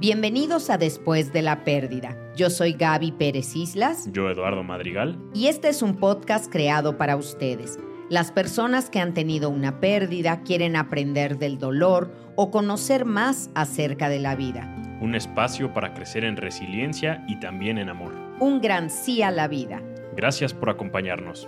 [0.00, 2.16] Bienvenidos a Después de la Pérdida.
[2.34, 4.08] Yo soy Gaby Pérez Islas.
[4.10, 5.18] Yo, Eduardo Madrigal.
[5.34, 7.78] Y este es un podcast creado para ustedes.
[8.08, 14.08] Las personas que han tenido una pérdida quieren aprender del dolor o conocer más acerca
[14.08, 14.74] de la vida.
[15.02, 18.14] Un espacio para crecer en resiliencia y también en amor.
[18.40, 19.82] Un gran sí a la vida.
[20.16, 21.46] Gracias por acompañarnos.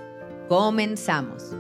[0.51, 1.57] Comenzamos.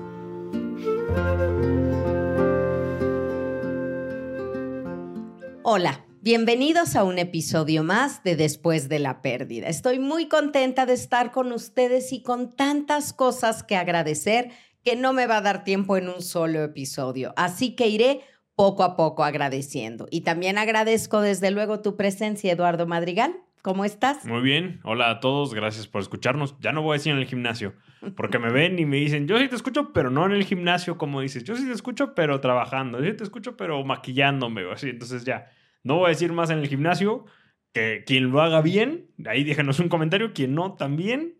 [5.62, 6.04] Hola.
[6.24, 9.66] Bienvenidos a un episodio más de Después de la Pérdida.
[9.66, 14.50] Estoy muy contenta de estar con ustedes y con tantas cosas que agradecer
[14.84, 17.34] que no me va a dar tiempo en un solo episodio.
[17.36, 18.20] Así que iré
[18.54, 20.06] poco a poco agradeciendo.
[20.12, 23.34] Y también agradezco desde luego tu presencia, Eduardo Madrigal.
[23.60, 24.24] ¿Cómo estás?
[24.24, 24.78] Muy bien.
[24.84, 25.54] Hola a todos.
[25.54, 26.54] Gracias por escucharnos.
[26.60, 27.74] Ya no voy a decir en el gimnasio,
[28.14, 30.96] porque me ven y me dicen, yo sí te escucho, pero no en el gimnasio,
[30.96, 31.42] como dices.
[31.42, 33.00] Yo sí te escucho, pero trabajando.
[33.00, 34.90] Yo sí te escucho, pero maquillándome así.
[34.90, 35.50] Entonces ya
[35.82, 37.24] no voy a decir más en el gimnasio.
[37.74, 41.36] Que quien lo haga bien, ahí déjenos un comentario, quien no también,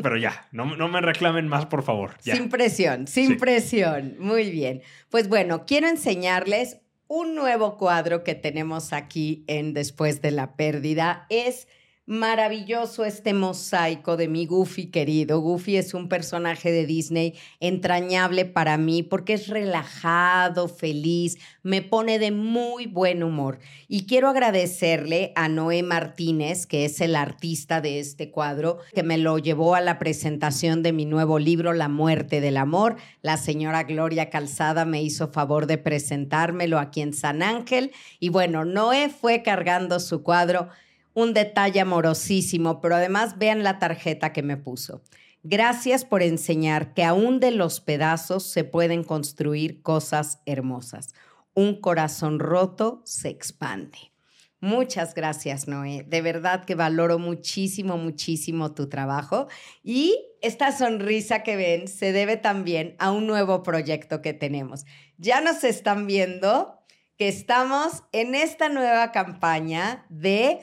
[0.00, 2.12] pero ya, no, me reclamen más, por favor.
[2.20, 4.14] Sin presión, sin presión.
[4.20, 4.82] Muy bien.
[5.10, 11.26] Pues bueno, quiero enseñarles un nuevo cuadro que tenemos aquí en Después de la Pérdida.
[11.30, 11.66] Es
[12.06, 15.40] maravilloso este mosaico de mi Goofy querido.
[15.40, 22.18] Goofy es un personaje de Disney entrañable para mí porque es relajado, feliz, me pone
[22.18, 23.60] de muy buen humor.
[23.86, 29.16] Y quiero agradecerle a Noé Martínez, que es el artista de este cuadro, que me
[29.18, 32.96] lo llevó a la presentación de mi nuevo libro, La muerte del amor.
[33.22, 37.92] La señora Gloria Calzada me hizo favor de presentármelo aquí en San Ángel.
[38.18, 40.68] Y bueno, Noé fue cargando su cuadro
[41.14, 45.02] un detalle amorosísimo, pero además vean la tarjeta que me puso.
[45.42, 51.14] Gracias por enseñar que aún de los pedazos se pueden construir cosas hermosas.
[51.54, 54.12] Un corazón roto se expande.
[54.60, 56.04] Muchas gracias, Noé.
[56.06, 59.48] De verdad que valoro muchísimo, muchísimo tu trabajo.
[59.82, 64.84] Y esta sonrisa que ven se debe también a un nuevo proyecto que tenemos.
[65.18, 66.78] Ya nos están viendo
[67.18, 70.60] que estamos en esta nueva campaña de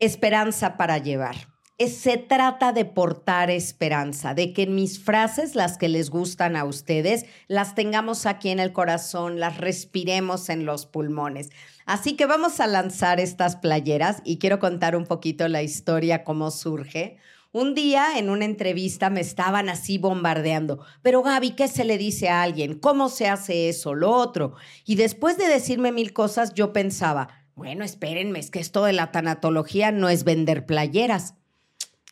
[0.00, 1.36] esperanza para llevar.
[1.78, 7.24] se trata de portar esperanza, de que mis frases, las que les gustan a ustedes,
[7.48, 11.48] las tengamos aquí en el corazón, las respiremos en los pulmones.
[11.86, 16.50] Así que vamos a lanzar estas playeras y quiero contar un poquito la historia, cómo
[16.50, 17.16] surge.
[17.52, 22.28] Un día en una entrevista me estaban así bombardeando, pero Gaby, ¿qué se le dice
[22.28, 22.78] a alguien?
[22.78, 24.54] ¿Cómo se hace eso, lo otro?
[24.84, 29.12] Y después de decirme mil cosas, yo pensaba, bueno, espérenme, es que esto de la
[29.12, 31.34] tanatología no es vender playeras.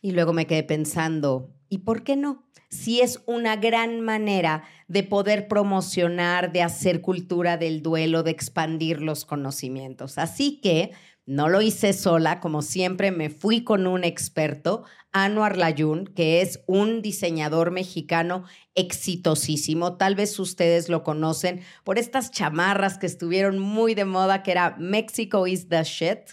[0.03, 2.45] Y luego me quedé pensando, ¿y por qué no?
[2.71, 9.01] Si es una gran manera de poder promocionar, de hacer cultura del duelo, de expandir
[9.01, 10.19] los conocimientos.
[10.19, 10.93] Así que
[11.29, 16.63] no lo hice sola, como siempre me fui con un experto, Anuar Layun, que es
[16.67, 18.45] un diseñador mexicano
[18.75, 19.99] exitosísimo.
[19.99, 24.77] Tal vez ustedes lo conocen por estas chamarras que estuvieron muy de moda, que era
[24.79, 26.31] Mexico is the shit.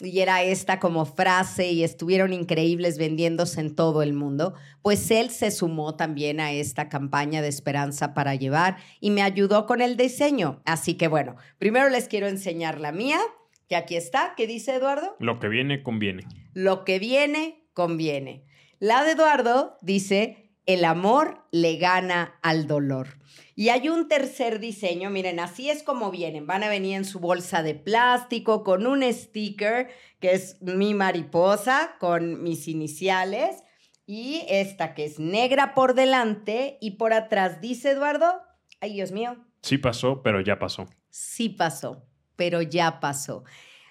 [0.00, 4.54] Y era esta como frase y estuvieron increíbles vendiéndose en todo el mundo.
[4.82, 9.66] Pues él se sumó también a esta campaña de esperanza para llevar y me ayudó
[9.66, 10.62] con el diseño.
[10.64, 13.18] Así que bueno, primero les quiero enseñar la mía
[13.68, 15.14] que aquí está, ¿qué dice Eduardo?
[15.20, 16.24] Lo que viene, conviene.
[16.54, 18.44] Lo que viene, conviene.
[18.78, 23.18] La de Eduardo dice, el amor le gana al dolor.
[23.54, 26.46] Y hay un tercer diseño, miren, así es como vienen.
[26.46, 29.88] Van a venir en su bolsa de plástico con un sticker
[30.20, 33.62] que es mi mariposa con mis iniciales
[34.06, 38.40] y esta que es negra por delante y por atrás dice Eduardo,
[38.80, 39.36] ay Dios mío.
[39.62, 40.86] Sí pasó, pero ya pasó.
[41.10, 42.07] Sí pasó
[42.38, 43.44] pero ya pasó.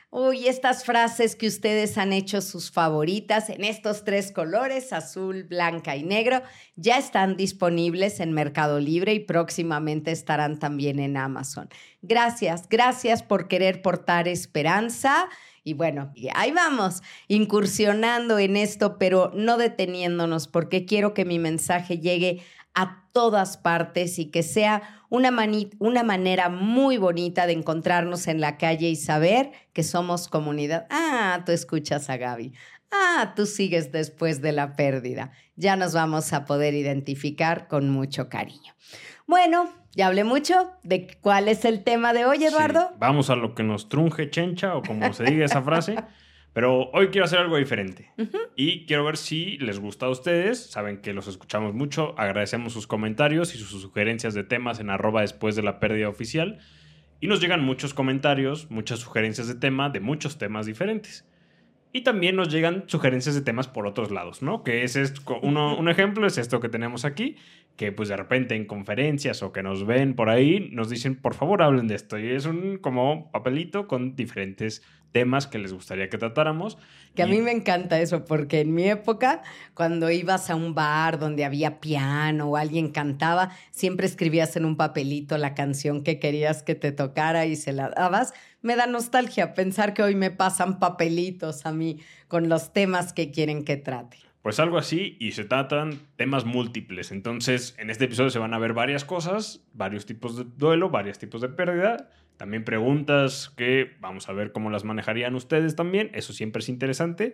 [0.10, 5.98] Uy, estas frases que ustedes han hecho sus favoritas en estos tres colores, azul, blanca
[5.98, 6.42] y negro,
[6.78, 11.68] ya están disponibles en Mercado Libre y próximamente estarán también en Amazon.
[12.02, 15.28] Gracias, gracias por querer portar esperanza.
[15.66, 22.00] Y bueno, ahí vamos, incursionando en esto, pero no deteniéndonos, porque quiero que mi mensaje
[22.00, 22.42] llegue
[22.78, 25.34] a todas partes y que sea una,
[25.80, 30.86] una manera muy bonita de encontrarnos en la calle y saber que somos comunidad.
[30.92, 32.54] Ah, tú escuchas a Gaby.
[32.92, 35.32] Ah, tú sigues después de la pérdida.
[35.56, 38.76] Ya nos vamos a poder identificar con mucho cariño.
[39.26, 42.92] Bueno, ya hablé mucho de cuál es el tema de hoy, Eduardo.
[43.00, 45.96] vamos a lo que nos trunje chencha o como se diga esa frase.
[46.58, 48.10] Pero hoy quiero hacer algo diferente.
[48.56, 50.72] Y quiero ver si les gusta a ustedes.
[50.72, 52.16] Saben que los escuchamos mucho.
[52.18, 56.58] Agradecemos sus comentarios y sus sugerencias de temas en arroba después de la pérdida oficial.
[57.22, 61.28] Y nos llegan muchos comentarios, muchas sugerencias de tema, de muchos temas diferentes.
[61.94, 64.64] Y también nos llegan sugerencias de temas por otros lados, ¿no?
[64.64, 67.36] Que es esto, uno, un ejemplo es esto que tenemos aquí,
[67.78, 71.36] que pues de repente en conferencias o que nos ven por ahí, nos dicen, por
[71.36, 72.18] favor, hablen de esto.
[72.18, 74.82] Y es un como papelito con diferentes
[75.12, 76.78] temas que les gustaría que tratáramos.
[77.16, 79.44] Que a mí me encanta eso, porque en mi época,
[79.76, 84.76] cuando ibas a un bar donde había piano o alguien cantaba, siempre escribías en un
[84.76, 88.34] papelito la canción que querías que te tocara y se la dabas.
[88.62, 93.32] Me da nostalgia pensar que hoy me pasan papelitos a mí con los temas que
[93.32, 94.27] quieren que trate.
[94.48, 97.12] Pues algo así y se tratan temas múltiples.
[97.12, 101.20] Entonces, en este episodio se van a ver varias cosas, varios tipos de duelo, varios
[101.20, 106.32] tipos de pérdida, también preguntas que vamos a ver cómo las manejarían ustedes también, eso
[106.32, 107.34] siempre es interesante.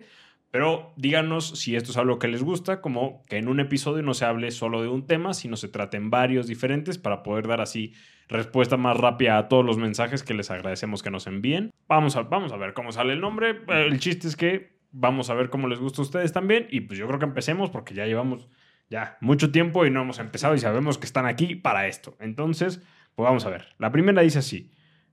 [0.50, 4.14] Pero díganos si esto es algo que les gusta, como que en un episodio no
[4.14, 7.92] se hable solo de un tema, sino se traten varios diferentes para poder dar así
[8.26, 11.70] respuesta más rápida a todos los mensajes que les agradecemos que nos envíen.
[11.86, 13.60] Vamos a, vamos a ver cómo sale el nombre.
[13.68, 16.68] El chiste es que Vamos a ver cómo les gusta a ustedes también.
[16.70, 18.48] Y pues yo creo que empecemos porque ya llevamos
[18.88, 22.16] ya mucho tiempo y no hemos empezado y sabemos que están aquí para esto.
[22.20, 22.80] Entonces,
[23.14, 23.66] pues vamos a ver.
[23.78, 24.70] La primera dice así.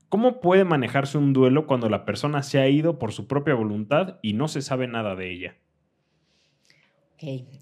[0.08, 4.18] ¿Cómo puede manejarse un duelo cuando la persona se ha ido por su propia voluntad
[4.22, 5.56] y no se sabe nada de ella?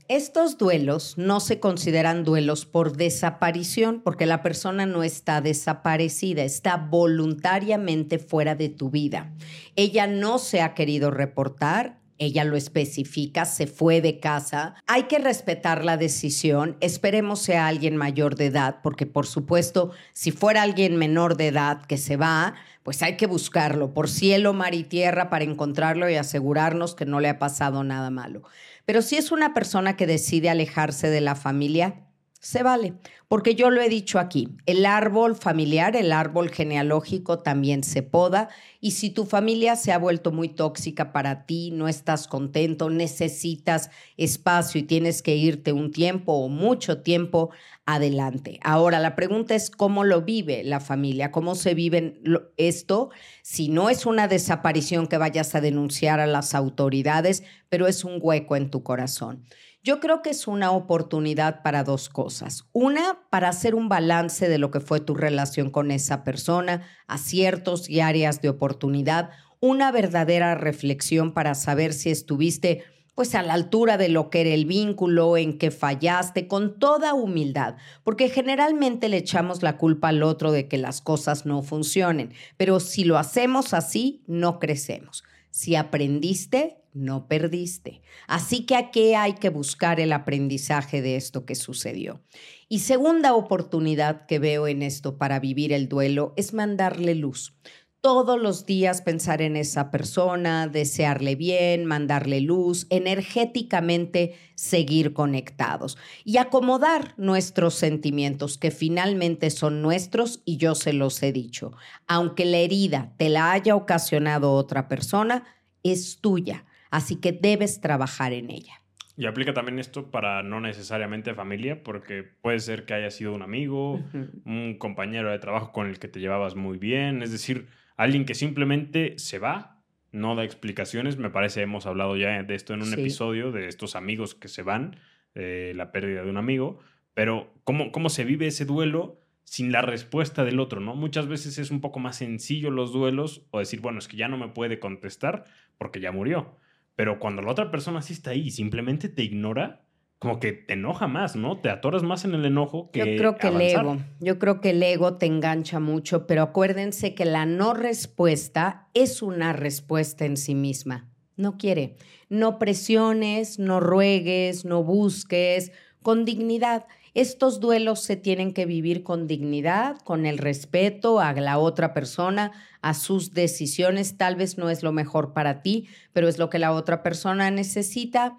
[0.08, 6.78] Estos duelos no se consideran duelos por desaparición porque la persona no está desaparecida, está
[6.78, 9.34] voluntariamente fuera de tu vida.
[9.76, 14.74] Ella no se ha querido reportar, ella lo especifica, se fue de casa.
[14.86, 16.76] Hay que respetar la decisión.
[16.80, 21.82] Esperemos sea alguien mayor de edad, porque por supuesto, si fuera alguien menor de edad
[21.86, 26.16] que se va, pues hay que buscarlo por cielo, mar y tierra para encontrarlo y
[26.16, 28.42] asegurarnos que no le ha pasado nada malo.
[28.84, 32.06] Pero si es una persona que decide alejarse de la familia,
[32.40, 32.94] se vale,
[33.28, 38.48] porque yo lo he dicho aquí, el árbol familiar, el árbol genealógico también se poda
[38.80, 43.90] y si tu familia se ha vuelto muy tóxica para ti, no estás contento, necesitas
[44.16, 47.50] espacio y tienes que irte un tiempo o mucho tiempo,
[47.84, 48.58] adelante.
[48.62, 52.20] Ahora, la pregunta es cómo lo vive la familia, cómo se vive
[52.56, 53.10] esto,
[53.42, 58.18] si no es una desaparición que vayas a denunciar a las autoridades, pero es un
[58.20, 59.44] hueco en tu corazón.
[59.82, 62.66] Yo creo que es una oportunidad para dos cosas.
[62.72, 67.88] Una, para hacer un balance de lo que fue tu relación con esa persona, aciertos
[67.88, 69.30] y áreas de oportunidad.
[69.58, 72.84] Una verdadera reflexión para saber si estuviste
[73.14, 77.12] pues a la altura de lo que era el vínculo, en que fallaste, con toda
[77.12, 82.32] humildad, porque generalmente le echamos la culpa al otro de que las cosas no funcionen,
[82.56, 85.22] pero si lo hacemos así, no crecemos.
[85.50, 88.02] Si aprendiste, no perdiste.
[88.26, 92.20] Así que aquí hay que buscar el aprendizaje de esto que sucedió.
[92.68, 97.54] Y segunda oportunidad que veo en esto para vivir el duelo es mandarle luz.
[98.00, 106.38] Todos los días pensar en esa persona, desearle bien, mandarle luz, energéticamente seguir conectados y
[106.38, 111.72] acomodar nuestros sentimientos que finalmente son nuestros y yo se los he dicho.
[112.06, 115.44] Aunque la herida te la haya ocasionado otra persona,
[115.82, 118.74] es tuya Así que debes trabajar en ella.
[119.16, 123.42] Y aplica también esto para no necesariamente familia, porque puede ser que haya sido un
[123.42, 124.00] amigo,
[124.44, 127.68] un compañero de trabajo con el que te llevabas muy bien, es decir,
[128.02, 129.82] alguien que simplemente se va,
[130.12, 131.16] no da explicaciones.
[131.16, 134.62] Me parece, hemos hablado ya de esto en un episodio, de estos amigos que se
[134.62, 134.96] van,
[135.34, 136.80] la pérdida de un amigo,
[137.14, 140.94] pero ¿cómo, cómo se vive ese duelo sin la respuesta del otro, ¿no?
[140.94, 144.28] Muchas veces es un poco más sencillo los duelos o decir, bueno, es que ya
[144.28, 145.44] no me puede contestar
[145.78, 146.56] porque ya murió
[147.00, 149.80] pero cuando la otra persona sí está ahí y simplemente te ignora,
[150.20, 151.58] como que te enoja más, ¿no?
[151.58, 152.98] Te atoras más en el enojo que.
[152.98, 157.14] Yo creo que el ego, yo creo que el ego te engancha mucho, pero acuérdense
[157.14, 161.08] que la no respuesta es una respuesta en sí misma.
[161.36, 161.96] No quiere.
[162.28, 165.72] No presiones, no ruegues, no busques,
[166.02, 166.86] con dignidad.
[167.14, 172.52] Estos duelos se tienen que vivir con dignidad, con el respeto a la otra persona,
[172.82, 174.18] a sus decisiones.
[174.18, 177.50] Tal vez no es lo mejor para ti, pero es lo que la otra persona
[177.50, 178.38] necesita,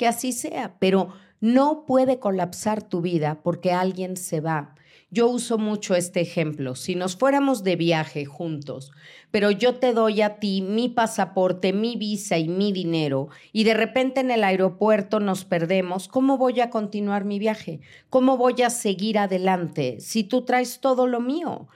[0.00, 0.76] que así sea.
[0.78, 4.74] Pero no puede colapsar tu vida porque alguien se va.
[5.10, 6.74] Yo uso mucho este ejemplo.
[6.74, 8.92] Si nos fuéramos de viaje juntos,
[9.30, 13.74] pero yo te doy a ti mi pasaporte, mi visa y mi dinero, y de
[13.74, 17.80] repente en el aeropuerto nos perdemos, ¿cómo voy a continuar mi viaje?
[18.08, 21.68] ¿Cómo voy a seguir adelante si tú traes todo lo mío?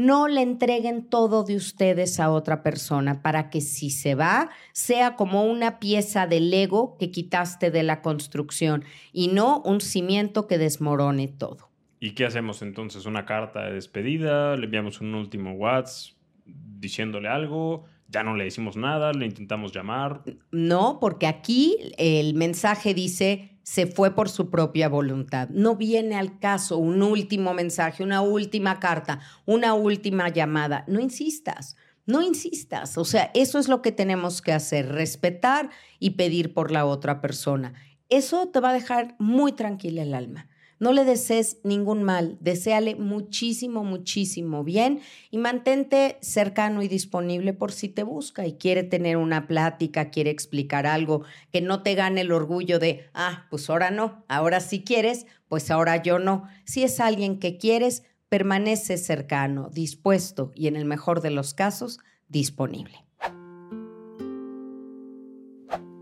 [0.00, 5.14] No le entreguen todo de ustedes a otra persona para que si se va, sea
[5.14, 10.56] como una pieza de Lego que quitaste de la construcción y no un cimiento que
[10.56, 11.68] desmorone todo.
[12.00, 13.04] ¿Y qué hacemos entonces?
[13.04, 14.56] ¿Una carta de despedida?
[14.56, 16.16] ¿Le enviamos un último WhatsApp
[16.46, 17.84] diciéndole algo?
[18.10, 19.12] ¿Ya no le decimos nada?
[19.12, 20.22] ¿Le intentamos llamar?
[20.50, 25.48] No, porque aquí el mensaje dice se fue por su propia voluntad.
[25.50, 30.84] No viene al caso un último mensaje, una última carta, una última llamada.
[30.88, 31.76] No insistas.
[32.06, 36.72] No insistas, o sea, eso es lo que tenemos que hacer, respetar y pedir por
[36.72, 37.74] la otra persona.
[38.08, 40.48] Eso te va a dejar muy tranquila el alma.
[40.80, 47.70] No le desees ningún mal, deséale muchísimo, muchísimo bien y mantente cercano y disponible por
[47.70, 51.22] si te busca y quiere tener una plática, quiere explicar algo,
[51.52, 55.70] que no te gane el orgullo de, ah, pues ahora no, ahora sí quieres, pues
[55.70, 56.44] ahora yo no.
[56.64, 62.00] Si es alguien que quieres, permanece cercano, dispuesto y en el mejor de los casos,
[62.28, 63.04] disponible.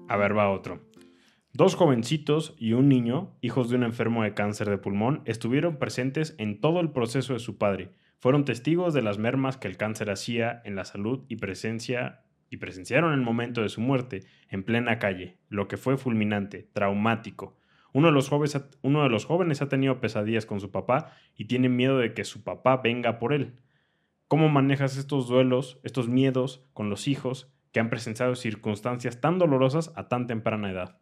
[0.08, 0.87] A ver, va otro.
[1.54, 6.34] Dos jovencitos y un niño, hijos de un enfermo de cáncer de pulmón, estuvieron presentes
[6.38, 7.90] en todo el proceso de su padre.
[8.18, 12.58] Fueron testigos de las mermas que el cáncer hacía en la salud y presencia y
[12.58, 17.56] presenciaron el momento de su muerte en plena calle, lo que fue fulminante, traumático.
[17.92, 21.46] Uno de, los jóvenes, uno de los jóvenes ha tenido pesadillas con su papá y
[21.46, 23.54] tiene miedo de que su papá venga por él.
[24.28, 29.92] ¿Cómo manejas estos duelos, estos miedos con los hijos que han presenciado circunstancias tan dolorosas
[29.96, 30.98] a tan temprana edad?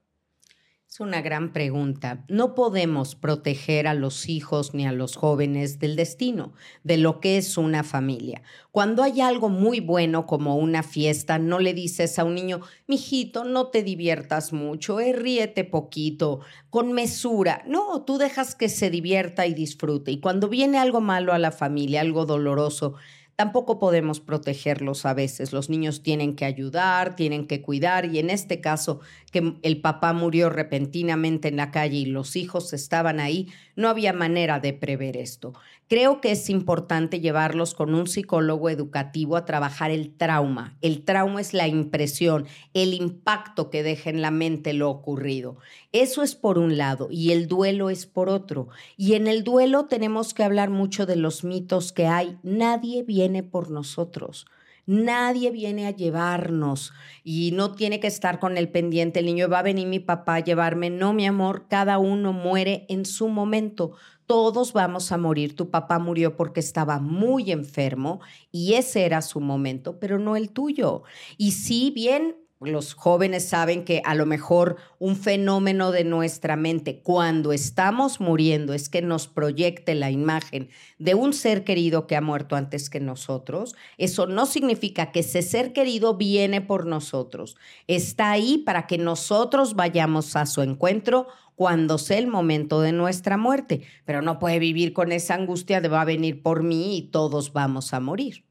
[0.89, 2.25] Es una gran pregunta.
[2.29, 6.53] No podemos proteger a los hijos ni a los jóvenes del destino,
[6.85, 8.43] de lo que es una familia.
[8.71, 13.43] Cuando hay algo muy bueno como una fiesta, no le dices a un niño, mijito,
[13.45, 16.41] no te diviertas mucho, eh, ríete poquito,
[16.71, 17.65] con mesura.
[17.67, 20.13] No, tú dejas que se divierta y disfrute.
[20.13, 22.95] Y cuando viene algo malo a la familia, algo doloroso,
[23.37, 25.53] tampoco podemos protegerlos a veces.
[25.53, 29.01] Los niños tienen que ayudar, tienen que cuidar y en este caso
[29.31, 34.15] que el papá murió repentinamente en la calle y los hijos estaban ahí, no había
[34.15, 35.53] manera de prever esto.
[35.89, 40.77] Creo que es importante llevarlos con un psicólogo educativo a trabajar el trauma.
[40.81, 45.59] El trauma es la impresión, el impacto que deja en la mente lo ocurrido.
[45.97, 48.69] Eso es por un lado y el duelo es por otro.
[48.99, 52.37] Y en el duelo tenemos que hablar mucho de los mitos que hay.
[52.43, 54.45] Nadie viene por nosotros.
[54.85, 56.93] Nadie viene a llevarnos
[57.25, 59.21] y no tiene que estar con el pendiente.
[59.21, 60.91] El niño va a venir mi papá a llevarme.
[60.91, 63.93] No, mi amor, cada uno muere en su momento.
[64.27, 65.57] Todos vamos a morir.
[65.57, 68.21] Tu papá murió porque estaba muy enfermo
[68.53, 71.05] y ese era su momento, pero no el tuyo.
[71.39, 77.01] Y si bien los jóvenes saben que a lo mejor un fenómeno de nuestra mente
[77.03, 82.23] cuando estamos muriendo es que nos proyecte la imagen de un ser querido que ha
[82.23, 83.77] muerto antes que nosotros.
[83.99, 87.57] Eso no significa que ese ser querido viene por nosotros.
[87.89, 93.37] Está ahí para que nosotros vayamos a su encuentro cuando sea el momento de nuestra
[93.37, 97.03] muerte, pero no puede vivir con esa angustia de va a venir por mí y
[97.11, 98.45] todos vamos a morir.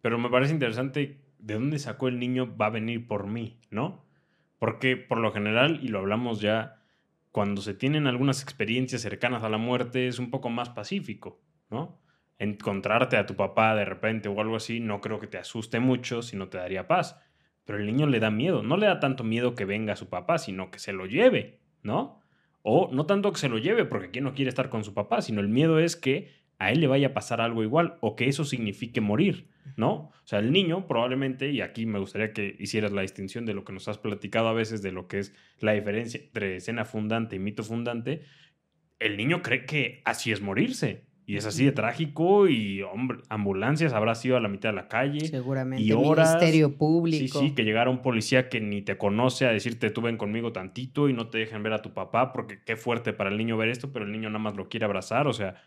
[0.00, 3.58] Pero me parece interesante ¿de dónde sacó el niño va a venir por mí?
[3.70, 4.04] ¿No?
[4.58, 6.80] Porque por lo general, y lo hablamos ya,
[7.32, 12.00] cuando se tienen algunas experiencias cercanas a la muerte es un poco más pacífico, ¿no?
[12.38, 16.22] Encontrarte a tu papá de repente o algo así no creo que te asuste mucho,
[16.22, 17.20] sino te daría paz.
[17.64, 20.38] Pero el niño le da miedo, no le da tanto miedo que venga su papá,
[20.38, 22.20] sino que se lo lleve, ¿no?
[22.62, 25.22] O no tanto que se lo lleve, porque quien no quiere estar con su papá,
[25.22, 28.28] sino el miedo es que a él le vaya a pasar algo igual o que
[28.28, 29.92] eso signifique morir, ¿no?
[29.92, 33.64] O sea, el niño probablemente, y aquí me gustaría que hicieras la distinción de lo
[33.64, 37.36] que nos has platicado a veces de lo que es la diferencia entre escena fundante
[37.36, 38.22] y mito fundante,
[38.98, 41.10] el niño cree que así es morirse.
[41.24, 44.88] Y es así de trágico y, hombre, ambulancias habrá sido a la mitad de la
[44.88, 45.20] calle.
[45.20, 45.82] Seguramente.
[45.82, 46.34] Y horas.
[46.34, 47.38] Ministerio público.
[47.38, 50.52] Sí, sí, que llegara un policía que ni te conoce a decirte tú ven conmigo
[50.52, 53.56] tantito y no te dejen ver a tu papá porque qué fuerte para el niño
[53.56, 55.28] ver esto, pero el niño nada más lo quiere abrazar.
[55.28, 55.62] O sea,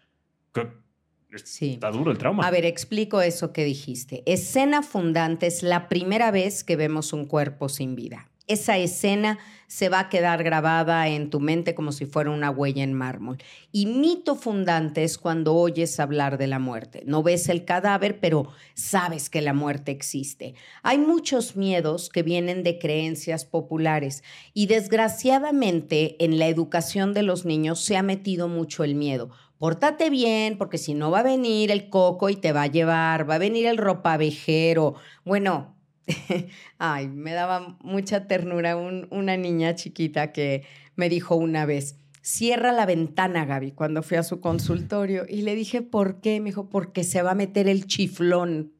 [1.43, 1.73] Sí.
[1.73, 2.47] Está duro el trauma.
[2.47, 4.23] A ver, explico eso que dijiste.
[4.25, 8.29] Escena fundante es la primera vez que vemos un cuerpo sin vida.
[8.47, 12.83] Esa escena se va a quedar grabada en tu mente como si fuera una huella
[12.83, 13.39] en mármol.
[13.71, 17.01] Y mito fundante es cuando oyes hablar de la muerte.
[17.07, 20.53] No ves el cadáver, pero sabes que la muerte existe.
[20.83, 27.45] Hay muchos miedos que vienen de creencias populares y desgraciadamente en la educación de los
[27.45, 31.71] niños se ha metido mucho el miedo pórtate bien, porque si no va a venir
[31.71, 34.95] el coco y te va a llevar, va a venir el ropavejero.
[35.23, 35.75] Bueno,
[36.77, 40.63] ay, me daba mucha ternura una niña chiquita que
[40.95, 45.25] me dijo una vez, cierra la ventana, Gaby, cuando fui a su consultorio.
[45.29, 46.39] Y le dije, ¿por qué?
[46.39, 48.73] Me dijo, porque se va a meter el chiflón.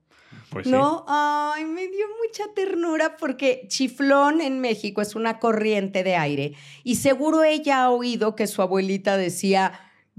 [0.49, 6.15] Pues no, ay, me dio mucha ternura porque chiflón en México es una corriente de
[6.15, 6.53] aire
[6.83, 9.73] y seguro ella ha oído que su abuelita decía,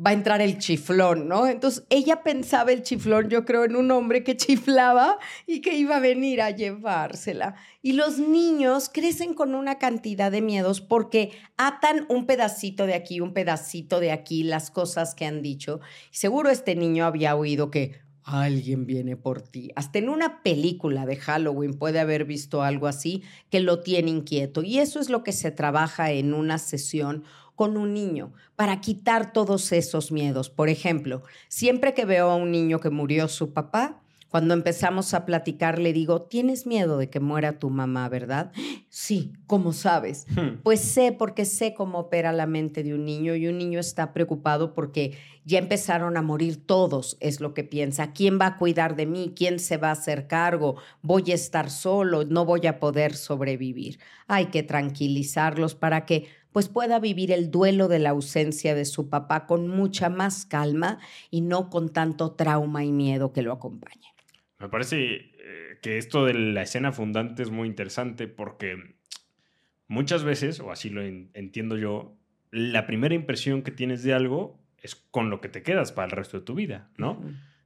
[0.05, 1.47] va a entrar el chiflón, ¿no?
[1.47, 5.97] Entonces ella pensaba el chiflón, yo creo, en un hombre que chiflaba y que iba
[5.97, 7.55] a venir a llevársela.
[7.83, 13.21] Y los niños crecen con una cantidad de miedos porque atan un pedacito de aquí,
[13.21, 15.81] un pedacito de aquí, las cosas que han dicho.
[16.11, 19.71] Seguro este niño había oído que alguien viene por ti.
[19.77, 24.63] Hasta en una película de Halloween puede haber visto algo así que lo tiene inquieto.
[24.65, 27.23] Y eso es lo que se trabaja en una sesión
[27.57, 30.49] con un niño para quitar todos esos miedos.
[30.51, 35.25] Por ejemplo, siempre que veo a un niño que murió su papá, cuando empezamos a
[35.25, 38.53] platicar, le digo, tienes miedo de que muera tu mamá, ¿verdad?
[38.91, 40.27] Sí, ¿cómo sabes?
[40.29, 40.61] Hmm.
[40.63, 44.13] Pues sé, porque sé cómo opera la mente de un niño y un niño está
[44.13, 48.13] preocupado porque ya empezaron a morir todos, es lo que piensa.
[48.13, 49.33] ¿Quién va a cuidar de mí?
[49.35, 50.77] ¿Quién se va a hacer cargo?
[51.03, 52.25] ¿Voy a estar solo?
[52.25, 54.01] ¿No voy a poder sobrevivir?
[54.27, 59.11] Hay que tranquilizarlos para que pues pueda vivir el duelo de la ausencia de su
[59.11, 60.99] papá con mucha más calma
[61.31, 64.07] y no con tanto trauma y miedo que lo acompañe.
[64.59, 68.97] Me parece eh, que esto de la escena fundante es muy interesante porque
[69.87, 72.17] muchas veces, o así lo entiendo yo,
[72.51, 76.13] la primera impresión que tienes de algo es con lo que te quedas para el
[76.13, 77.23] resto de tu vida, ¿no?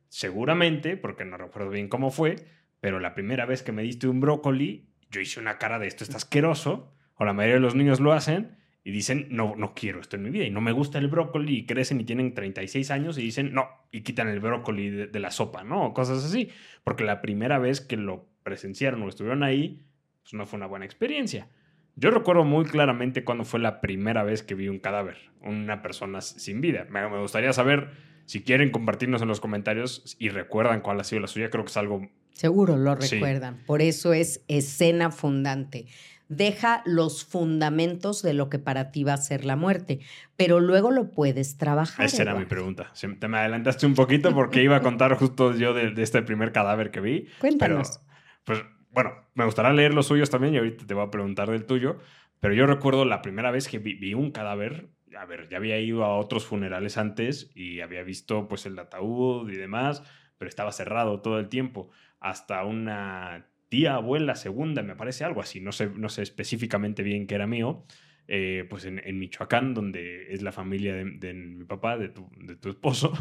[0.09, 2.45] Seguramente, porque no recuerdo bien cómo fue,
[2.81, 6.03] pero la primera vez que me diste un brócoli, yo hice una cara de esto
[6.03, 10.01] está asqueroso, o la mayoría de los niños lo hacen, y dicen, no, no quiero
[10.01, 12.91] esto en mi vida y no me gusta el brócoli y crecen y tienen 36
[12.91, 15.87] años y dicen, no, y quitan el brócoli de, la sopa, ¿no?
[15.87, 16.51] O cosas así,
[16.83, 19.85] porque la primera vez que lo presenciaron o estuvieron ahí,
[20.23, 21.49] pues no fue una buena experiencia.
[21.97, 26.23] Yo recuerdo muy claramente cuando fue la primera vez que vi un cadáver, una persona
[26.23, 26.87] sin vida.
[26.89, 27.91] Me, me gustaría saber
[28.25, 31.71] si quieren compartirnos en los comentarios y recuerdan cuál ha sido la suya, creo que
[31.71, 32.09] es algo...
[32.33, 35.87] Seguro lo recuerdan, por eso es escena fundante
[36.31, 39.99] deja los fundamentos de lo que para ti va a ser la muerte,
[40.37, 42.07] pero luego lo puedes trabajar.
[42.07, 42.93] Esa era mi pregunta.
[43.19, 46.93] Te me adelantaste un poquito porque iba a contar justo yo de, este primer cadáver
[46.93, 47.29] que vi.
[47.41, 48.01] Cuéntanos.
[48.45, 51.67] pues bueno, me gustaría leer los suyos también y ahorita te voy a preguntar del
[51.67, 51.99] tuyo,
[52.39, 54.89] pero yo recuerdo la primera vez que vi, un cadáver,
[55.19, 59.51] a ver, ya había ido a otros funerales antes y había visto pues el ataúd
[59.51, 60.05] y demás,
[60.39, 61.91] pero estaba cerrado todo el tiempo.
[62.21, 67.27] Hasta una tía, abuela, segunda, me parece algo así, no sé, no sé específicamente bien
[67.27, 67.87] qué era mío,
[68.29, 72.69] eh, pues en, Michoacán, donde es la familia de, mi papá, de tu, de tu
[72.69, 73.13] esposo,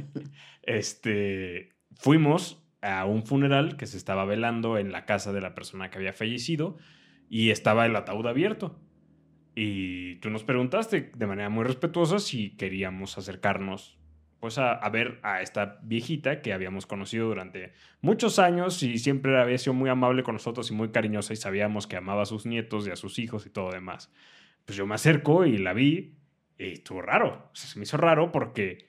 [0.62, 5.90] este, fuimos a un funeral que se estaba velando en la casa de la persona
[5.90, 6.76] que había fallecido
[7.28, 8.80] y estaba el ataúd abierto.
[9.54, 13.97] Y tú nos preguntaste de manera muy respetuosa si queríamos acercarnos
[14.40, 19.58] pues a, ver a esta viejita que habíamos conocido durante muchos años y siempre había
[19.58, 22.86] sido muy amable con nosotros y muy cariñosa y sabíamos que amaba a sus nietos
[22.86, 24.12] y a sus hijos y todo demás.
[24.64, 26.14] Pues yo me acerco y la vi
[26.56, 27.50] y estuvo raro.
[27.52, 28.86] se me hizo raro porque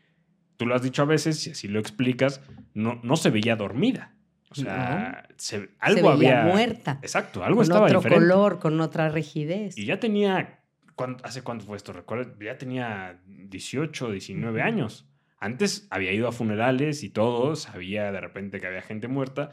[0.57, 2.41] tú lo has dicho a veces y así lo explicas,
[2.73, 4.13] no, no se veía dormida.
[4.51, 6.99] O sea, se, algo se veía muerta.
[7.01, 9.77] Exacto, algo estaba Con otro color, con otra rigidez.
[9.77, 10.59] Y ya tenía,
[11.23, 11.93] ¿hace cuánto fue esto?
[11.93, 15.08] Recuerdo, ya tenía 18, 19 años.
[15.39, 19.51] Antes había ido a funerales y todo, sabía de repente que había gente muerta.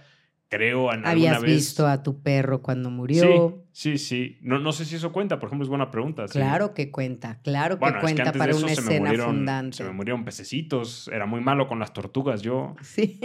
[0.49, 3.65] Creo en ¿Habías visto a tu perro cuando murió?
[3.73, 4.39] Sí, sí, sí.
[4.43, 6.27] No, no sé si eso cuenta, por ejemplo, es buena pregunta.
[6.27, 9.77] Claro que cuenta, claro que cuenta para una escena fundante.
[9.77, 12.75] Se me murieron pececitos, era muy malo con las tortugas yo.
[12.87, 13.21] Sí.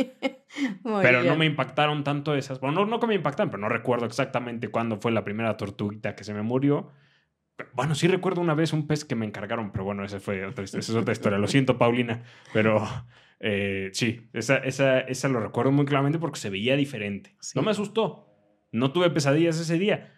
[1.01, 2.59] pero no me impactaron tanto esas.
[2.59, 6.13] Bueno, no, no que me impactan, pero no recuerdo exactamente cuándo fue la primera tortuguita
[6.13, 6.91] que se me murió.
[7.73, 10.63] Bueno, sí recuerdo una vez un pez que me encargaron, pero bueno, esa fue otra,
[10.63, 11.37] esa es otra historia.
[11.37, 12.87] Lo siento, Paulina, pero
[13.39, 17.35] eh, sí, esa, esa, esa, lo recuerdo muy claramente porque se veía diferente.
[17.55, 18.27] No me asustó,
[18.71, 20.13] no tuve pesadillas ese día,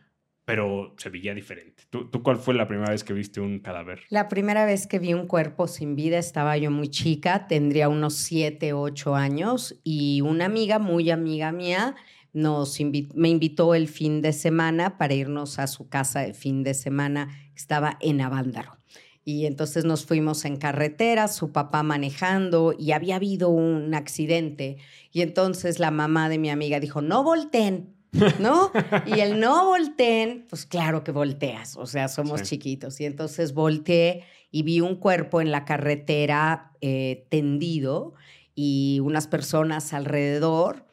[0.46, 1.84] pero se veía diferente.
[1.90, 4.02] ¿Tú, ¿Tú, cuál fue la primera vez que viste un cadáver?
[4.10, 8.16] La primera vez que vi un cuerpo sin vida estaba yo muy chica, tendría unos
[8.16, 11.96] 7, 8 años, y una amiga, muy amiga mía,
[12.34, 12.80] nos
[13.14, 17.30] me invitó el fin de semana para irnos a su casa el fin de semana,
[17.56, 18.78] estaba en Avándaro.
[19.26, 24.78] Y entonces nos fuimos en carretera, su papá manejando y había habido un accidente.
[25.12, 27.96] Y entonces la mamá de mi amiga dijo, no volteen,
[28.40, 28.72] ¿no?
[29.06, 33.00] y el no volteen, pues claro que volteas, o sea, somos chiquitos.
[33.00, 38.16] Y entonces volteé y vi un cuerpo en la carretera eh, tendido
[38.56, 40.86] y unas personas alrededor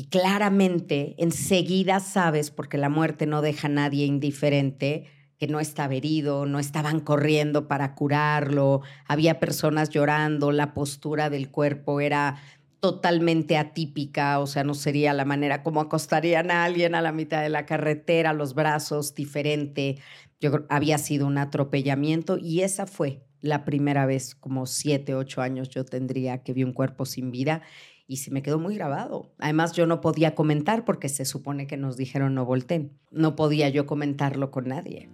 [0.00, 5.04] y claramente enseguida sabes, porque la muerte no deja a nadie indiferente,
[5.36, 11.50] que no estaba herido, no estaban corriendo para curarlo, había personas llorando, la postura del
[11.50, 12.40] cuerpo era
[12.80, 17.42] totalmente atípica, o sea, no sería la manera como acostarían a alguien a la mitad
[17.42, 19.98] de la carretera, los brazos diferente.
[20.40, 25.68] Yo había sido un atropellamiento y esa fue la primera vez, como siete, ocho años
[25.68, 27.62] yo tendría que vi un cuerpo sin vida
[28.06, 29.30] y se me quedó muy grabado.
[29.38, 32.98] Además, yo no podía comentar porque se supone que nos dijeron no volteen.
[33.12, 35.08] No podía yo comentarlo con nadie.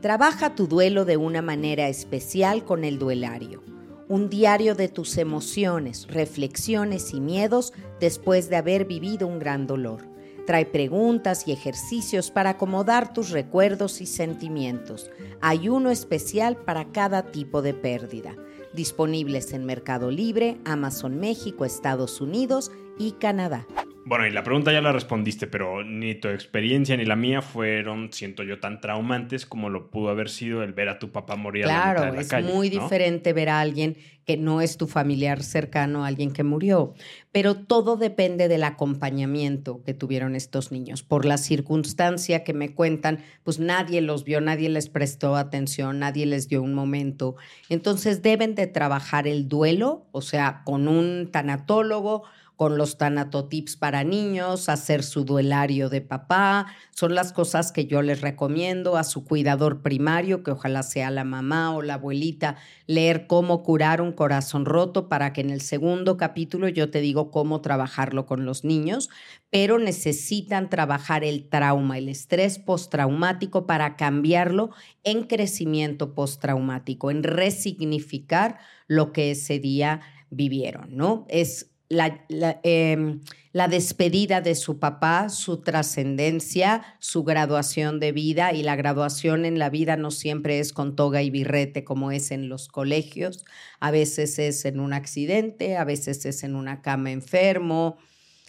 [0.00, 3.62] Trabaja tu duelo de una manera especial con el duelario.
[4.08, 10.13] Un diario de tus emociones, reflexiones y miedos después de haber vivido un gran dolor.
[10.46, 15.10] Trae preguntas y ejercicios para acomodar tus recuerdos y sentimientos.
[15.40, 18.36] Hay uno especial para cada tipo de pérdida.
[18.74, 23.66] Disponibles en Mercado Libre, Amazon México, Estados Unidos y Canadá.
[24.06, 28.12] Bueno, y la pregunta ya la respondiste, pero ni tu experiencia ni la mía fueron,
[28.12, 31.64] siento yo, tan traumantes como lo pudo haber sido el ver a tu papá morir
[31.64, 34.76] claro, a la mitad de la es muy diferente ver a alguien que no es
[34.76, 36.94] tu familiar cercano, alguien que murió.
[37.32, 41.02] Pero todo depende del acompañamiento que tuvieron estos niños.
[41.02, 46.26] Por la circunstancia que me cuentan, pues nadie los vio, nadie les prestó atención, nadie
[46.26, 47.36] les dio un momento.
[47.68, 52.24] Entonces deben de trabajar el duelo, o sea, con un tanatólogo
[52.56, 56.66] con los tanatotips para niños, hacer su duelario de papá.
[56.90, 61.24] Son las cosas que yo les recomiendo a su cuidador primario, que ojalá sea la
[61.24, 62.56] mamá o la abuelita,
[62.86, 67.30] leer cómo curar un corazón roto para que en el segundo capítulo yo te digo
[67.30, 69.10] cómo trabajarlo con los niños,
[69.50, 74.70] pero necesitan trabajar el trauma, el estrés postraumático para cambiarlo
[75.02, 80.00] en crecimiento postraumático, en resignificar lo que ese día
[80.30, 81.26] vivieron, ¿no?
[81.28, 83.20] Es Em,
[83.52, 89.58] la, despedida de su papá, su trascendencia, su graduación de vida y la graduación en
[89.58, 93.44] la vida no siempre es con toga y birrete como es en los colegios,
[93.80, 97.98] a veces es en un accidente, a veces es en una cama enfermo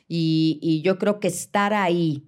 [0.08, 2.24] y, y yo creo que estar ahí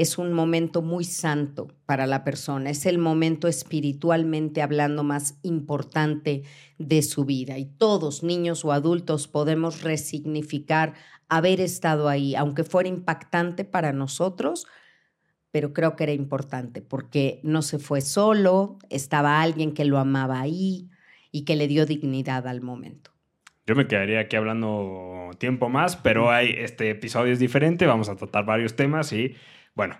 [0.00, 6.42] es un momento muy santo para la persona, es el momento espiritualmente hablando más importante
[6.78, 7.58] de su vida.
[7.58, 10.94] Y todos, niños o adultos, podemos resignificar
[11.28, 14.66] haber estado ahí, aunque fuera impactante para nosotros,
[15.50, 20.40] pero creo que era importante porque no se fue solo, estaba alguien que lo amaba
[20.40, 20.88] ahí
[21.30, 23.10] y que le dio dignidad al momento.
[23.66, 28.16] Yo me quedaría aquí hablando tiempo más, pero hay, este episodio es diferente, vamos a
[28.16, 29.36] tratar varios temas y
[29.74, 29.96] bueno,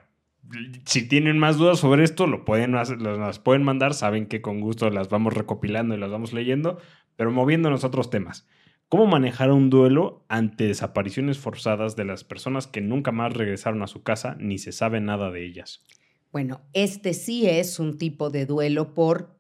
[0.85, 3.95] si tienen más dudas sobre esto, lo pueden, las pueden mandar.
[3.95, 6.79] Saben que con gusto las vamos recopilando y las vamos leyendo,
[7.17, 8.47] pero moviéndonos a otros temas.
[8.89, 13.87] ¿Cómo manejar un duelo ante desapariciones forzadas de las personas que nunca más regresaron a
[13.87, 15.85] su casa ni se sabe nada de ellas?
[16.33, 19.39] Bueno, este sí es un tipo de duelo por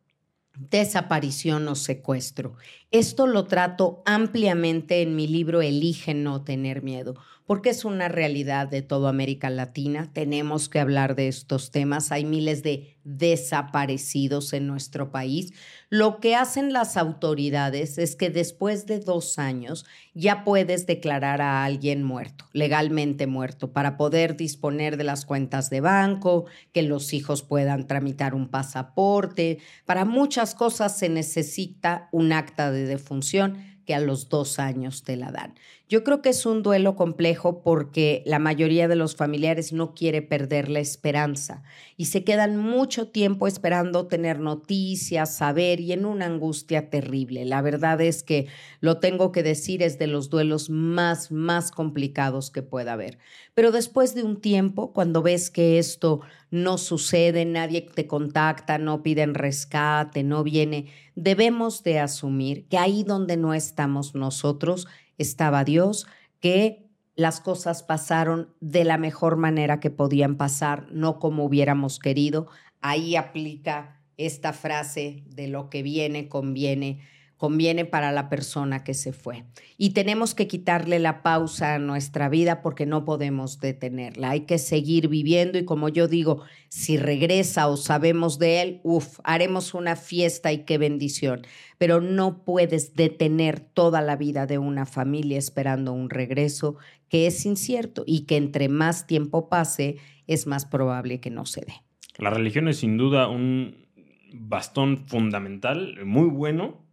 [0.54, 2.54] desaparición o secuestro.
[2.90, 7.16] Esto lo trato ampliamente en mi libro Elige no tener miedo,
[7.50, 10.08] porque es una realidad de toda América Latina.
[10.12, 12.12] Tenemos que hablar de estos temas.
[12.12, 15.52] Hay miles de desaparecidos en nuestro país.
[15.88, 19.84] Lo que hacen las autoridades es que después de dos años
[20.14, 25.80] ya puedes declarar a alguien muerto, legalmente muerto, para poder disponer de las cuentas de
[25.80, 29.58] banco, que los hijos puedan tramitar un pasaporte.
[29.86, 35.30] Para muchas cosas se necesita un acta de defunción a los dos años te la
[35.30, 35.54] dan.
[35.88, 40.22] Yo creo que es un duelo complejo porque la mayoría de los familiares no quiere
[40.22, 41.64] perder la esperanza
[41.96, 47.44] y se quedan mucho tiempo esperando tener noticias, saber y en una angustia terrible.
[47.44, 48.46] La verdad es que
[48.78, 53.18] lo tengo que decir es de los duelos más, más complicados que pueda haber.
[53.54, 56.20] Pero después de un tiempo, cuando ves que esto
[56.50, 63.04] no sucede, nadie te contacta, no piden rescate, no viene, debemos de asumir que ahí
[63.04, 66.06] donde no estamos nosotros, estaba Dios,
[66.40, 72.48] que las cosas pasaron de la mejor manera que podían pasar, no como hubiéramos querido.
[72.80, 77.00] Ahí aplica esta frase de lo que viene, conviene
[77.40, 79.44] conviene para la persona que se fue.
[79.78, 84.28] Y tenemos que quitarle la pausa a nuestra vida porque no podemos detenerla.
[84.28, 89.20] Hay que seguir viviendo y como yo digo, si regresa o sabemos de él, uff,
[89.24, 91.40] haremos una fiesta y qué bendición.
[91.78, 96.76] Pero no puedes detener toda la vida de una familia esperando un regreso
[97.08, 101.62] que es incierto y que entre más tiempo pase es más probable que no se
[101.62, 101.72] dé.
[102.18, 103.86] La religión es sin duda un
[104.30, 106.89] bastón fundamental, muy bueno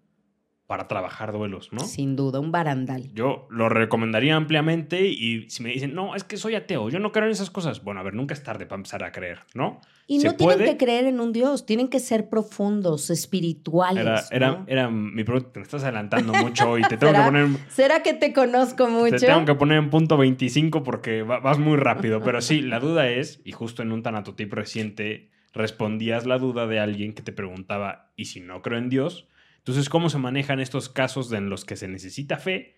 [0.67, 1.80] para trabajar duelos, ¿no?
[1.80, 3.10] Sin duda, un barandal.
[3.13, 7.13] Yo lo recomendaría ampliamente y si me dicen, no, es que soy ateo, yo no
[7.13, 9.80] creo en esas cosas, bueno, a ver, nunca es tarde para empezar a creer, ¿no?
[10.08, 14.30] Y no tienen que creer en un Dios, tienen que ser profundos, espirituales.
[14.30, 17.47] Era, era, mi pregunta, te estás adelantando mucho y te tengo que poner...
[17.69, 19.15] ¿Será que te conozco mucho?
[19.15, 23.10] Te tengo que poner en punto 25 porque vas muy rápido, pero sí, la duda
[23.10, 28.12] es, y justo en un tanatotip reciente respondías la duda de alguien que te preguntaba,
[28.17, 29.27] ¿y si no creo en Dios?
[29.67, 32.77] Entonces, ¿cómo se manejan estos casos en los que se necesita fe?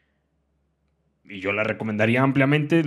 [1.24, 2.84] Y yo la recomendaría ampliamente,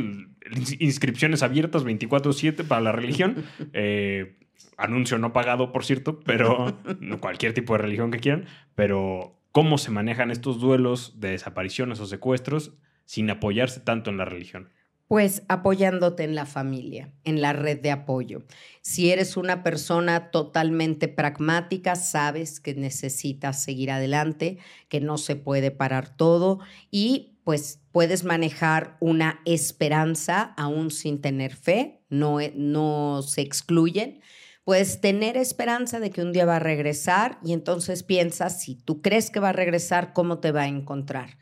[0.80, 3.44] inscripciones abiertas 24/7 para la religión.
[3.74, 4.38] Eh,
[4.76, 6.76] anuncio no pagado, por cierto, pero
[7.20, 12.06] cualquier tipo de religión que quieran, pero cómo se manejan estos duelos de desapariciones o
[12.06, 12.72] secuestros
[13.04, 14.70] sin apoyarse tanto en la religión.
[15.12, 18.44] Pues apoyándote en la familia, en la red de apoyo.
[18.81, 24.57] Si eres una persona totalmente pragmática, sabes que necesitas seguir adelante,
[24.88, 31.55] que no se puede parar todo y pues puedes manejar una esperanza aún sin tener
[31.57, 34.22] fe, no, no se excluyen.
[34.64, 39.03] Puedes tener esperanza de que un día va a regresar y entonces piensas, si tú
[39.03, 41.37] crees que va a regresar, ¿cómo te va a encontrar?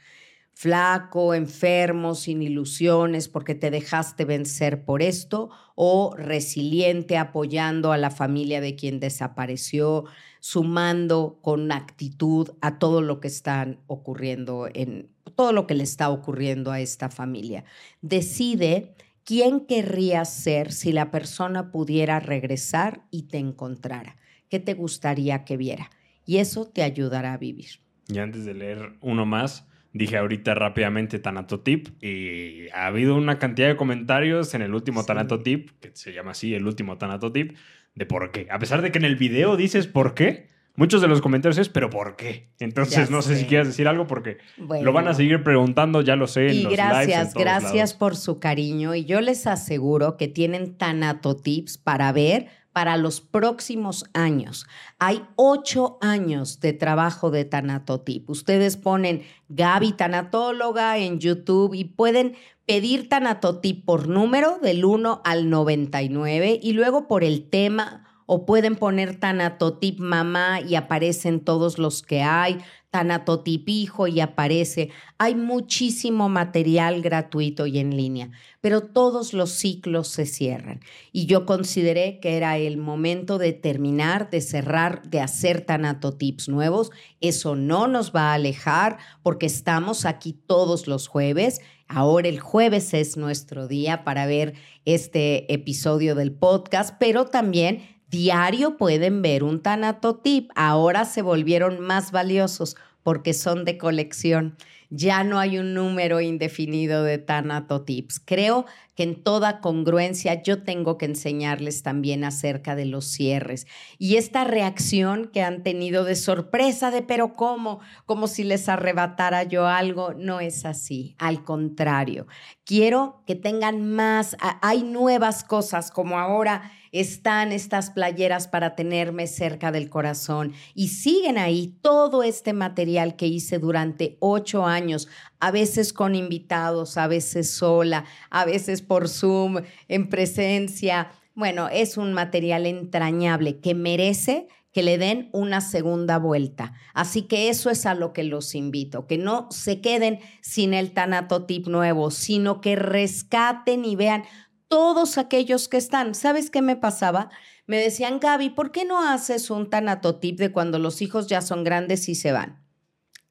[0.60, 8.10] Flaco, enfermo, sin ilusiones porque te dejaste vencer por esto, o resiliente apoyando a la
[8.10, 10.04] familia de quien desapareció,
[10.40, 16.10] sumando con actitud a todo lo que están ocurriendo en todo lo que le está
[16.10, 17.64] ocurriendo a esta familia.
[18.02, 18.94] Decide
[19.24, 24.18] quién querría ser si la persona pudiera regresar y te encontrara.
[24.50, 25.88] ¿Qué te gustaría que viera?
[26.26, 27.80] Y eso te ayudará a vivir.
[28.08, 33.68] Y antes de leer uno más, dije ahorita rápidamente Tanatotip y ha habido una cantidad
[33.68, 37.56] de comentarios en el último Tanatotip, que se llama así, el último Tanatotip,
[37.94, 38.46] de por qué.
[38.50, 41.68] A pesar de que en el video dices por qué, muchos de los comentarios es,
[41.68, 42.50] pero ¿por qué?
[42.60, 43.36] Entonces no sé.
[43.36, 46.50] si quieres decir algo porque lo van a seguir preguntando, ya lo sé.
[46.50, 52.12] En y gracias, gracias por su cariño y yo les aseguro que tienen Tanatotips para
[52.12, 54.66] ver para los próximos años.
[54.98, 58.28] Hay ocho años de trabajo de tanatotip.
[58.30, 65.50] Ustedes ponen Gaby Tanatóloga en YouTube y pueden pedir tanatotip por número del 1 al
[65.50, 72.02] 99 y luego por el tema o pueden poner tanatotip mamá y aparecen todos los
[72.02, 72.58] que hay,
[72.90, 74.90] tanatotip hijo y aparece.
[75.18, 80.80] Hay muchísimo material gratuito y en línea, pero todos los ciclos se cierran.
[81.12, 86.90] Y yo consideré que era el momento de terminar, de cerrar, de hacer tanatotips nuevos.
[87.20, 91.60] Eso no nos va a alejar porque estamos aquí todos los jueves.
[91.86, 98.76] Ahora el jueves es nuestro día para ver este episodio del podcast, pero también Diario
[98.76, 100.50] pueden ver un Tanatotip.
[100.56, 104.56] Ahora se volvieron más valiosos porque son de colección.
[104.92, 108.18] Ya no hay un número indefinido de Tanatotips.
[108.18, 113.68] Creo que en toda congruencia yo tengo que enseñarles también acerca de los cierres.
[113.98, 119.44] Y esta reacción que han tenido de sorpresa, de pero cómo, como si les arrebatara
[119.44, 121.14] yo algo, no es así.
[121.18, 122.26] Al contrario,
[122.64, 129.72] quiero que tengan más, hay nuevas cosas como ahora están estas playeras para tenerme cerca
[129.72, 135.92] del corazón y siguen ahí todo este material que hice durante ocho años, a veces
[135.92, 141.12] con invitados, a veces sola, a veces por Zoom, en presencia.
[141.34, 146.74] Bueno, es un material entrañable que merece que le den una segunda vuelta.
[146.94, 150.92] Así que eso es a lo que los invito, que no se queden sin el
[150.92, 154.24] tanatotip nuevo, sino que rescaten y vean
[154.70, 156.14] todos aquellos que están.
[156.14, 157.28] ¿Sabes qué me pasaba?
[157.66, 161.64] Me decían, Gaby, ¿por qué no haces un tanatotip de cuando los hijos ya son
[161.64, 162.64] grandes y se van?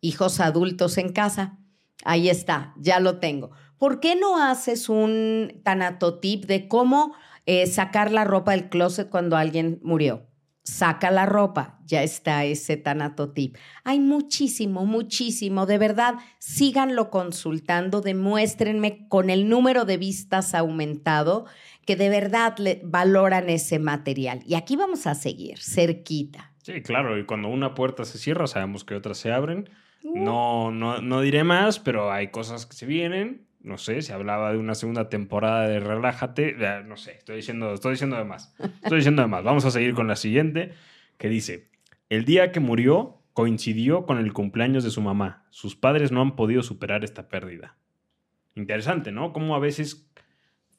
[0.01, 1.57] Hijos adultos en casa.
[2.03, 3.51] Ahí está, ya lo tengo.
[3.77, 9.37] ¿Por qué no haces un tanatotip de cómo eh, sacar la ropa del closet cuando
[9.37, 10.28] alguien murió?
[10.69, 13.57] Saca la ropa, ya está ese tanatotip.
[13.83, 21.45] Hay muchísimo, muchísimo, de verdad, síganlo consultando, demuéstrenme con el número de vistas aumentado
[21.85, 24.41] que de verdad le valoran ese material.
[24.45, 26.51] Y aquí vamos a seguir, cerquita.
[26.61, 29.69] Sí, claro, y cuando una puerta se cierra, sabemos que otras se abren.
[30.03, 30.23] Uh.
[30.23, 34.51] No, no, no diré más, pero hay cosas que se vienen no sé, se hablaba
[34.51, 38.55] de una segunda temporada de Relájate, no sé, estoy diciendo, estoy diciendo de más.
[38.83, 39.43] Estoy diciendo de más.
[39.43, 40.73] Vamos a seguir con la siguiente,
[41.17, 41.69] que dice,
[42.09, 45.45] el día que murió coincidió con el cumpleaños de su mamá.
[45.49, 47.77] Sus padres no han podido superar esta pérdida.
[48.55, 49.31] Interesante, ¿no?
[49.33, 50.09] Cómo a veces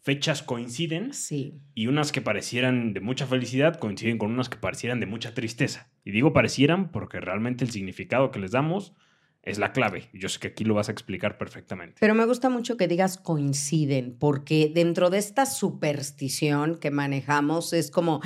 [0.03, 1.61] fechas coinciden sí.
[1.75, 5.91] y unas que parecieran de mucha felicidad coinciden con unas que parecieran de mucha tristeza.
[6.05, 8.95] Y digo parecieran porque realmente el significado que les damos
[9.43, 10.09] es la clave.
[10.13, 11.97] Yo sé que aquí lo vas a explicar perfectamente.
[12.01, 17.91] Pero me gusta mucho que digas coinciden, porque dentro de esta superstición que manejamos es
[17.91, 18.21] como,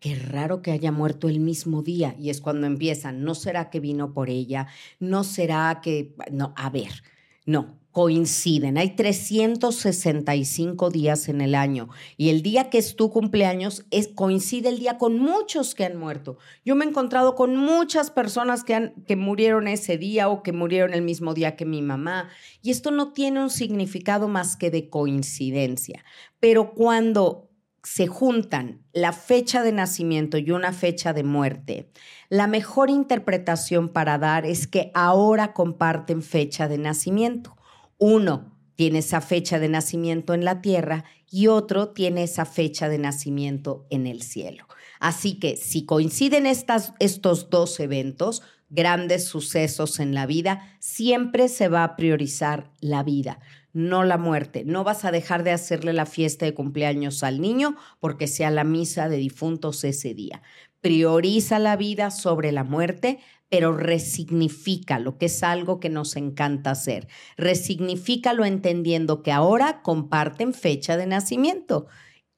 [0.00, 2.14] qué raro que haya muerto el mismo día.
[2.18, 4.66] Y es cuando empiezan, ¿no será que vino por ella?
[4.98, 6.14] ¿No será que...
[6.32, 7.02] No, a ver,
[7.46, 8.78] no, coinciden.
[8.78, 14.68] Hay 365 días en el año y el día que es tu cumpleaños es, coincide
[14.68, 16.38] el día con muchos que han muerto.
[16.64, 21.02] Yo me he encontrado con muchas personas que, murieron ese día o que murieron el
[21.02, 22.28] mismo día que mi mamá
[22.62, 26.04] y esto no tiene un significado más que de coincidencia.
[26.38, 27.50] Pero cuando
[27.82, 31.90] se juntan la fecha de nacimiento y una fecha de muerte,
[32.28, 37.57] la mejor interpretación para dar es que ahora comparten fecha de nacimiento.
[37.98, 42.98] Uno tiene esa fecha de nacimiento en la tierra y otro tiene esa fecha de
[42.98, 44.66] nacimiento en el cielo.
[45.00, 51.84] Así que si coinciden estos dos eventos, grandes sucesos en la vida, siempre se va
[51.84, 53.40] a priorizar la vida,
[53.72, 54.64] no la muerte.
[54.64, 58.64] No vas a dejar de hacerle la fiesta de cumpleaños al niño porque sea la
[58.64, 60.42] misa de difuntos ese día.
[60.80, 66.70] Prioriza la vida sobre la muerte, pero resignifica lo que es algo que nos encanta
[66.70, 67.08] hacer.
[67.36, 71.86] Resignifícalo entendiendo que ahora comparten fecha de nacimiento,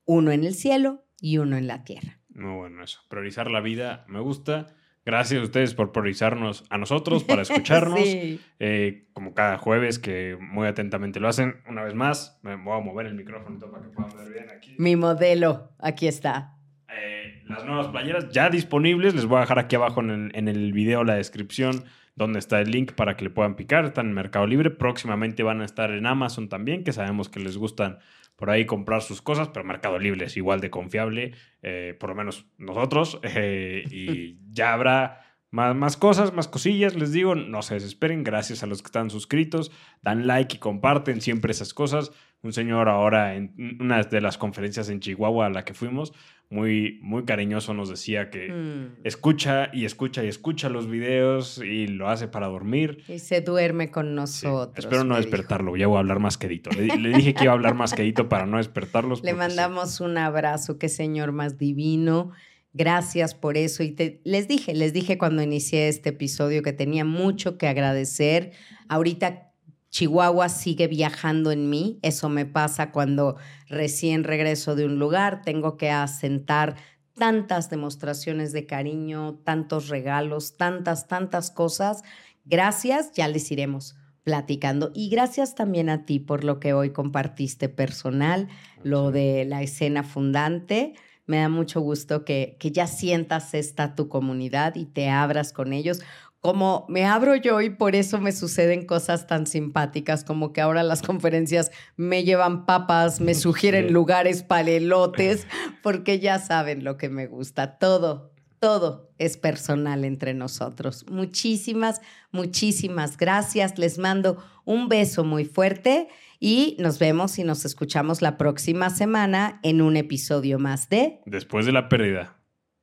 [0.04, 2.18] uno en el cielo y uno en la tierra.
[2.28, 3.00] Muy bueno eso.
[3.08, 4.74] Priorizar la vida me gusta.
[5.04, 8.00] Gracias a ustedes por priorizarnos a nosotros, para escucharnos.
[8.04, 11.56] Eh, como cada jueves, que muy atentamente lo hacen.
[11.68, 14.74] Una vez más, me voy a mover el micrófono para que puedan ver bien aquí.
[14.78, 16.59] Mi modelo, aquí está.
[16.92, 19.14] Eh, las nuevas playeras ya disponibles.
[19.14, 21.84] Les voy a dejar aquí abajo en el, en el video la descripción
[22.16, 23.84] donde está el link para que le puedan picar.
[23.84, 24.70] Están en Mercado Libre.
[24.70, 27.98] Próximamente van a estar en Amazon también, que sabemos que les gustan
[28.36, 32.16] por ahí comprar sus cosas, pero Mercado Libre es igual de confiable, eh, por lo
[32.16, 33.20] menos nosotros.
[33.42, 38.62] Eh, y ya habrá más, más cosas, más cosillas, les digo, no se desesperen, gracias
[38.62, 39.70] a los que están suscritos,
[40.02, 42.12] dan like y comparten siempre esas cosas.
[42.42, 46.12] Un señor ahora en una de las conferencias en Chihuahua a la que fuimos,
[46.48, 49.00] muy, muy cariñoso nos decía que Mm.
[49.04, 53.04] escucha y escucha y escucha los videos y lo hace para dormir.
[53.08, 54.84] Y se duerme con Sí, nosotros.
[54.84, 55.26] Espero no dijo.
[55.30, 56.70] despertarlo, ya voy a hablar más quedito.
[56.70, 59.22] Le, le dije que iba a hablar más quedito para no despertarlos.
[59.22, 59.36] Le sí.
[59.36, 62.32] mandamos un abrazo, qué señor más divino.
[62.72, 63.82] Gracias por eso.
[63.84, 68.52] Y te- les dije, les dije cuando inicié este episodio que tenía mucho que agradecer.
[68.88, 69.49] Ahorita
[69.90, 71.98] Chihuahua sigue viajando en mí.
[72.02, 73.36] Eso me pasa cuando
[73.68, 75.42] recién regreso de un lugar.
[75.42, 76.76] Tengo que asentar
[77.14, 82.02] tantas demostraciones de cariño, tantos regalos, tantas, tantas cosas.
[82.44, 84.90] Gracias, ya les iremos platicando.
[84.94, 88.48] Y gracias también a ti por lo que hoy compartiste personal,
[88.82, 90.94] lo de la escena fundante.
[91.26, 95.72] Me da mucho gusto que, que ya sientas esta tu comunidad y te abras con
[95.72, 96.00] ellos.
[96.40, 100.82] Como me abro yo y por eso me suceden cosas tan simpáticas, como que ahora
[100.82, 103.92] las conferencias me llevan papas, me sugieren Sí.
[103.92, 105.46] lugares palelotes,
[105.82, 107.76] porque ya saben lo que me gusta.
[107.78, 111.04] Todo, todo es personal entre nosotros.
[111.10, 112.00] Muchísimas,
[112.32, 113.78] muchísimas gracias.
[113.78, 119.60] Les mando un beso muy fuerte y nos vemos y nos escuchamos la próxima semana
[119.62, 122.34] en un episodio más de Después de la pérdida.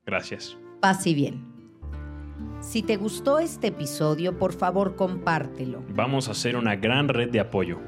[0.05, 0.57] Gracias.
[0.79, 1.56] Paz y Bien.
[2.67, 5.85] Si te gustó este episodio, por favor compártelo.
[5.95, 7.79] Vamos a hacer una gran red de apoyo.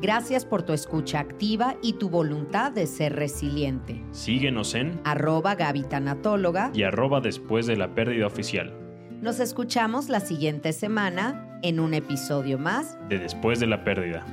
[0.00, 4.04] Gracias por tu escucha activa y tu voluntad de ser resiliente.
[4.12, 6.70] Síguenos en Arroba Gaby Tanatóloga.
[6.72, 8.72] y arroba después de la pérdida oficial.
[9.20, 12.96] Nos escuchamos la siguiente semana en un episodio más.
[13.08, 14.24] De después de la pérdida.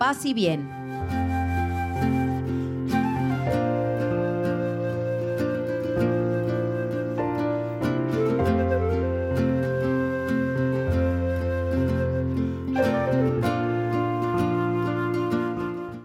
[0.00, 0.68] Paz y bien.